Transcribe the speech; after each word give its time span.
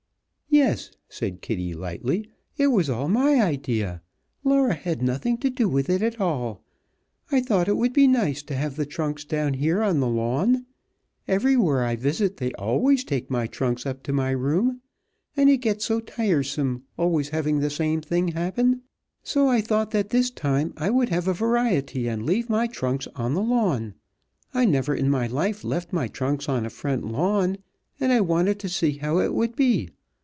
"Yes," 0.53 0.91
said 1.07 1.39
Kitty, 1.41 1.73
lightly. 1.73 2.29
"It 2.57 2.67
was 2.67 2.89
my 2.89 3.41
idea. 3.41 4.01
Laura 4.43 4.73
had 4.73 5.01
nothing 5.01 5.37
to 5.37 5.49
do 5.49 5.69
with 5.69 5.89
it 5.89 6.01
at 6.01 6.19
all. 6.19 6.61
I 7.31 7.39
thought 7.39 7.69
it 7.69 7.77
would 7.77 7.93
be 7.93 8.05
nice 8.05 8.43
to 8.43 8.55
have 8.57 8.75
the 8.75 8.85
trunks 8.85 9.23
down 9.23 9.53
here 9.53 9.81
on 9.81 10.01
the 10.01 10.09
lawn. 10.09 10.65
Everywhere 11.25 11.85
I 11.85 11.95
visit 11.95 12.35
they 12.35 12.51
always 12.55 13.05
take 13.05 13.31
my 13.31 13.47
trunks 13.47 13.85
up 13.85 14.03
to 14.03 14.11
my 14.11 14.31
room, 14.31 14.81
and 15.37 15.49
it 15.49 15.59
gets 15.61 15.85
so 15.85 16.01
tiresome 16.01 16.83
always 16.97 17.29
having 17.29 17.61
the 17.61 17.69
same 17.69 18.01
thing 18.01 18.27
happen, 18.29 18.81
so 19.23 19.47
I 19.47 19.61
thought 19.61 19.91
that 19.91 20.09
this 20.09 20.29
time 20.29 20.73
I 20.75 20.89
would 20.89 21.07
have 21.09 21.29
a 21.29 21.33
variety 21.33 22.09
and 22.09 22.25
leave 22.25 22.49
my 22.49 22.67
trunks 22.67 23.07
on 23.15 23.35
the 23.35 23.41
lawn. 23.41 23.93
I 24.53 24.65
never 24.65 24.93
in 24.93 25.09
my 25.09 25.27
life 25.27 25.63
left 25.63 25.93
my 25.93 26.09
trunks 26.09 26.49
on 26.49 26.65
a 26.65 26.69
front 26.69 27.05
lawn, 27.09 27.57
and 28.01 28.11
I 28.11 28.19
wanted 28.19 28.59
to 28.59 28.67
see 28.69 28.97
how 28.97 29.19
it 29.19 29.33
would 29.33 29.55
be. 29.55 29.91